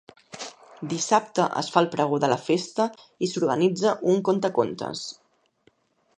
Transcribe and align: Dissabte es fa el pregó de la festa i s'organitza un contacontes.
Dissabte 0.93 1.45
es 1.61 1.69
fa 1.75 1.83
el 1.85 1.89
pregó 1.97 2.19
de 2.23 2.31
la 2.33 2.39
festa 2.47 2.89
i 3.27 3.31
s'organitza 3.35 3.95
un 4.15 4.27
contacontes. 4.31 5.07